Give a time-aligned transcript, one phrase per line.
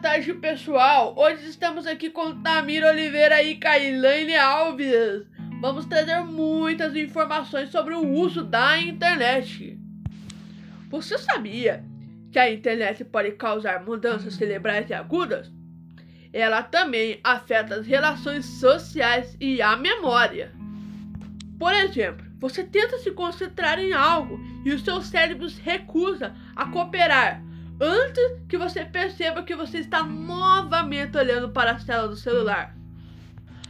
[0.00, 1.14] tarde, pessoal.
[1.16, 5.24] Hoje estamos aqui com Tamir Oliveira e Kailane Alves.
[5.60, 9.78] Vamos trazer muitas informações sobre o uso da internet.
[10.90, 11.84] Você sabia
[12.32, 15.48] que a internet pode causar mudanças cerebrais e agudas?
[16.32, 20.52] Ela também afeta as relações sociais e a memória.
[21.56, 26.66] Por exemplo, você tenta se concentrar em algo e o seu cérebro se recusa a
[26.66, 27.45] cooperar
[27.80, 32.74] antes que você perceba que você está novamente olhando para a tela do celular.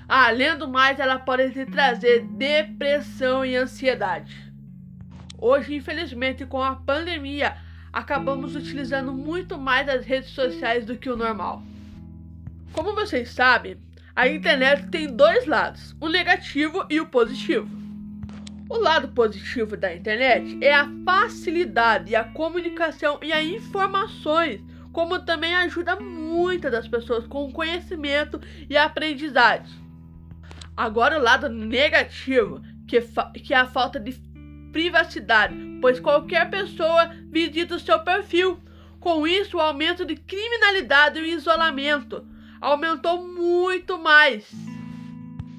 [0.08, 4.52] Além do mais, ela pode te trazer depressão e ansiedade.
[5.36, 7.56] Hoje, infelizmente, com a pandemia,
[7.92, 11.62] acabamos utilizando muito mais as redes sociais do que o normal.
[12.72, 13.78] Como vocês sabem,
[14.14, 17.85] a internet tem dois lados, o negativo e o positivo.
[18.68, 24.60] O lado positivo da internet é a facilidade a comunicação e as informações,
[24.92, 29.72] como também ajuda muitas das pessoas com conhecimento e aprendizagem.
[30.76, 33.00] Agora o lado negativo, que,
[33.40, 34.12] que é a falta de
[34.72, 38.60] privacidade, pois qualquer pessoa visita o seu perfil.
[38.98, 42.26] Com isso, o aumento de criminalidade e o isolamento
[42.60, 44.75] aumentou muito mais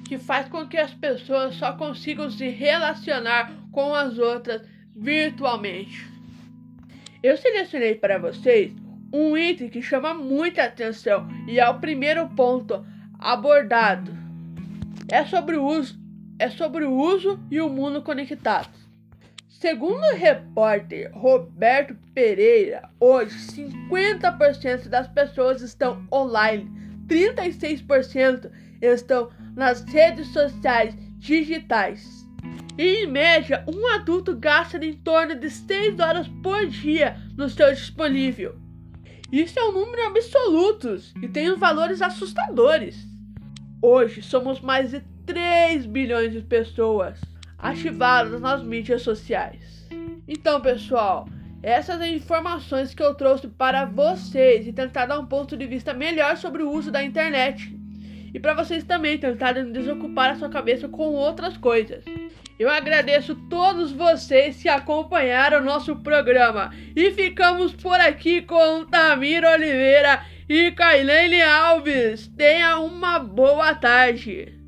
[0.08, 4.62] que faz com que as pessoas só consigam se relacionar com as outras
[4.96, 6.06] virtualmente.
[7.22, 8.72] Eu selecionei para vocês
[9.12, 12.84] um item que chama muita atenção e é o primeiro ponto
[13.18, 14.16] abordado.
[15.10, 15.98] É sobre o uso,
[16.38, 18.70] é sobre o uso e o mundo conectado.
[19.48, 26.70] Segundo o repórter Roberto Pereira, hoje 50% das pessoas estão online,
[27.08, 32.26] 36% estão nas redes sociais digitais.
[32.76, 37.72] E, em média, um adulto gasta em torno de 6 horas por dia no seu
[37.74, 38.56] disponível.
[39.32, 43.06] Isso é um número absoluto e tem valores assustadores.
[43.82, 47.20] Hoje somos mais de 3 bilhões de pessoas
[47.58, 49.86] ativadas nas mídias sociais.
[50.26, 51.28] Então, pessoal,
[51.62, 56.36] essas informações que eu trouxe para vocês e tentar dar um ponto de vista melhor
[56.36, 57.76] sobre o uso da internet
[58.32, 62.04] e para vocês também tentarem desocupar a sua cabeça com outras coisas.
[62.58, 69.44] Eu agradeço todos vocês que acompanharam o nosso programa e ficamos por aqui com Tamir
[69.44, 72.28] Oliveira e Kailene Alves.
[72.36, 74.58] Tenha uma boa tarde.